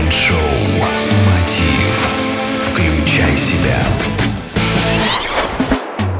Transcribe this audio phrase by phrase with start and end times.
[0.00, 0.38] Майнд-шоу
[1.26, 2.08] «Мотив».
[2.58, 3.76] Включай себя.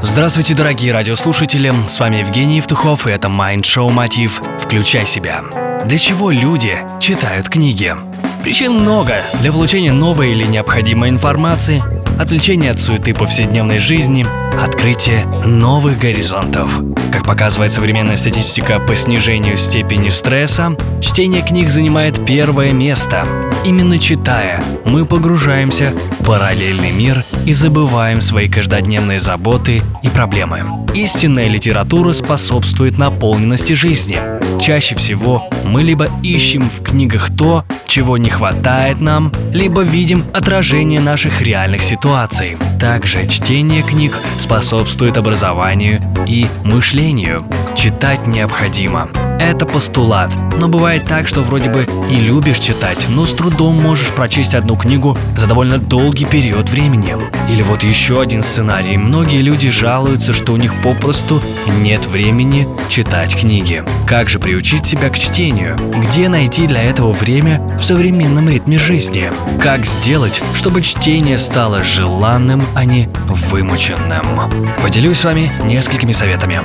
[0.02, 1.72] Здравствуйте, дорогие радиослушатели!
[1.88, 4.42] С вами Евгений Евтухов, и это Майнд-шоу «Мотив.
[4.58, 5.40] Включай себя».
[5.86, 7.94] Для чего люди читают книги?
[8.42, 9.22] Причин много.
[9.40, 11.82] Для получения новой или необходимой информации,
[12.20, 14.26] отвлечения от суеты повседневной жизни,
[14.62, 16.80] открытие новых горизонтов.
[17.10, 23.24] Как показывает современная статистика по снижению степени стресса, чтение книг занимает первое место.
[23.62, 30.62] Именно читая, мы погружаемся в параллельный мир и забываем свои каждодневные заботы и проблемы.
[30.94, 34.18] Истинная литература способствует наполненности жизни.
[34.60, 41.00] Чаще всего мы либо ищем в книгах то, чего не хватает нам, либо видим отражение
[41.00, 42.56] наших реальных ситуаций.
[42.80, 47.42] Также чтение книг способствует образованию и мышлению.
[47.76, 49.08] Читать необходимо.
[49.40, 50.30] Это постулат.
[50.58, 54.76] Но бывает так, что вроде бы и любишь читать, но с трудом можешь прочесть одну
[54.76, 57.16] книгу за довольно долгий период времени.
[57.48, 58.98] Или вот еще один сценарий.
[58.98, 61.40] Многие люди жалуются, что у них попросту
[61.80, 63.82] нет времени читать книги.
[64.06, 65.78] Как же приучить себя к чтению?
[65.96, 69.30] Где найти для этого время в современном ритме жизни?
[69.58, 74.76] Как сделать, чтобы чтение стало желанным, а не вымученным?
[74.82, 76.60] Поделюсь с вами несколькими советами.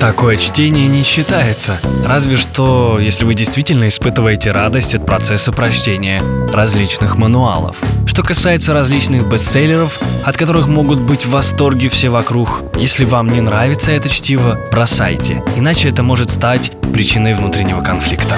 [0.00, 7.16] Такое чтение не считается, разве что если вы действительно испытываете радость от процесса прочтения различных
[7.16, 7.82] мануалов.
[8.06, 13.40] Что касается различных бестселлеров, от которых могут быть в восторге все вокруг, если вам не
[13.40, 18.36] нравится это чтиво, бросайте, иначе это может стать причиной внутреннего конфликта.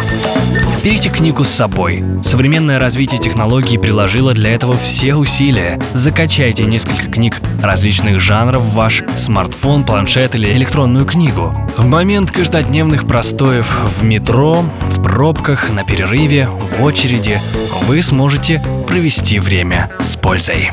[0.85, 2.05] Берите книгу с собой.
[2.23, 5.81] Современное развитие технологий приложило для этого все усилия.
[5.95, 11.53] Закачайте несколько книг различных жанров в ваш смартфон, планшет или электронную книгу.
[11.77, 13.67] В момент каждодневных простоев
[13.99, 17.41] в метро, в пробках, на перерыве, в очереди
[17.87, 20.71] вы сможете провести время с пользой.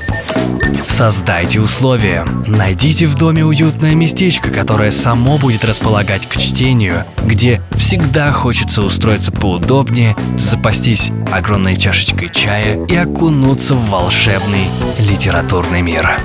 [0.88, 2.26] Создайте условия.
[2.46, 9.32] Найдите в доме уютное местечко, которое само будет располагать к чтению, где всегда хочется устроиться
[9.32, 14.68] поудобнее, запастись огромной чашечкой чая и окунуться в волшебный
[15.00, 16.18] литературный мир.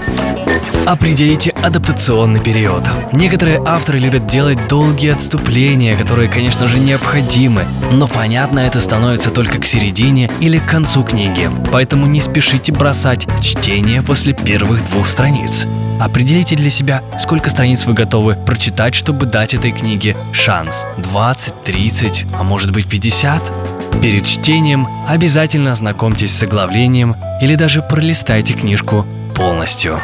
[0.86, 2.82] Определите адаптационный период.
[3.12, 9.60] Некоторые авторы любят делать долгие отступления, которые, конечно же, необходимы, но понятно это становится только
[9.60, 15.64] к середине или к концу книги, поэтому не спешите бросать чтение после первых двух страниц.
[16.00, 20.84] Определите для себя, сколько страниц вы готовы прочитать, чтобы дать этой книге шанс.
[20.96, 23.52] 20, 30, а может быть 50?
[24.02, 29.06] Перед чтением обязательно ознакомьтесь с оглавлением или даже пролистайте книжку
[29.36, 30.00] полностью.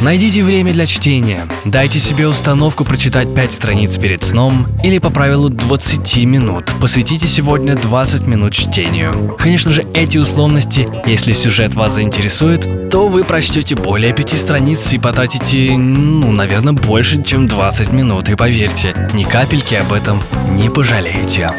[0.00, 1.46] Найдите время для чтения.
[1.66, 6.72] Дайте себе установку прочитать 5 страниц перед сном или по правилу 20 минут.
[6.80, 9.36] Посвятите сегодня 20 минут чтению.
[9.38, 14.98] Конечно же, эти условности, если сюжет вас заинтересует, то вы прочтете более 5 страниц и
[14.98, 18.30] потратите, ну, наверное, больше, чем 20 минут.
[18.30, 20.22] И поверьте, ни капельки об этом
[20.52, 21.50] не пожалеете.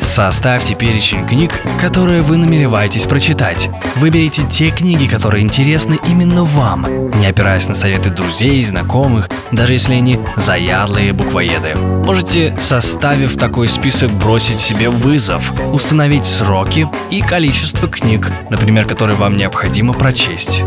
[0.00, 3.70] Составьте перечень книг, которые вы намереваетесь прочитать.
[3.96, 9.94] Выберите те книги, которые интересны именно вам, не опираясь на советы друзей знакомых, даже если
[9.94, 11.76] они заядлые буквоеды.
[11.76, 19.36] Можете, составив такой список, бросить себе вызов, установить сроки и количество книг, например, которые вам
[19.36, 20.62] необходимо прочесть.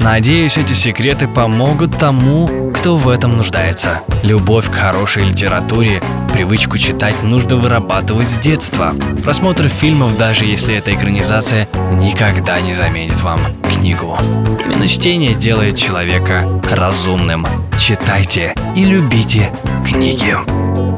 [0.00, 4.00] Надеюсь, эти секреты помогут тому, кто в этом нуждается.
[4.22, 6.02] Любовь к хорошей литературе,
[6.32, 8.94] привычку читать нужно вырабатывать с детства.
[9.22, 14.16] Просмотр фильмов, даже если это экранизация, никогда не заменит вам книгу.
[14.64, 17.46] Именно чтение делает человека разумным.
[17.78, 19.50] Читайте и любите
[19.86, 20.36] книги.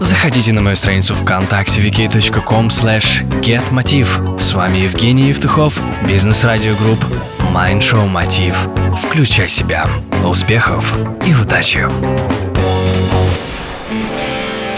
[0.03, 4.39] Заходите на мою страницу ВКонтакте vk.com slash getmotiv.
[4.39, 7.05] С вами Евгений Евтухов, бизнес-радио групп
[7.53, 8.69] Show Мотив.
[8.97, 9.87] Включай себя.
[10.25, 11.87] Успехов и удачи!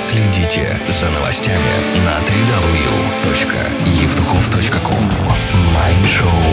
[0.05, 5.11] Следите за новостями на www.евтухов.ком
[5.75, 6.45] Майнд-шоу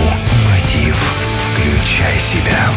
[0.48, 1.13] «Мотив».
[1.38, 2.69] Включай себя.